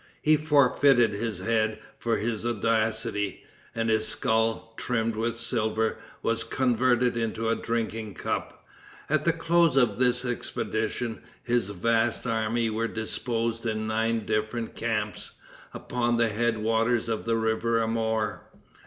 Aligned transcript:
He 0.23 0.35
forfeited 0.35 1.11
his 1.11 1.41
head 1.41 1.77
for 1.99 2.17
his 2.17 2.43
audacity, 2.43 3.43
and 3.75 3.87
his 3.91 4.07
skull, 4.07 4.73
trimmed 4.75 5.15
with 5.15 5.37
silver, 5.37 5.99
was 6.23 6.43
converted 6.43 7.15
into 7.15 7.49
a 7.49 7.55
drinking 7.55 8.15
cup. 8.15 8.65
At 9.11 9.25
the 9.25 9.31
close 9.31 9.77
of 9.77 9.99
this 9.99 10.25
expedition, 10.25 11.21
his 11.43 11.69
vast 11.69 12.25
army 12.25 12.67
were 12.71 12.87
disposed 12.87 13.63
in 13.67 13.85
nine 13.85 14.25
different 14.25 14.75
camps, 14.75 15.33
upon 15.71 16.17
the 16.17 16.29
head 16.29 16.57
waters 16.57 17.07
of 17.07 17.25
the 17.25 17.35
river 17.37 17.79
Amour. 17.79 18.47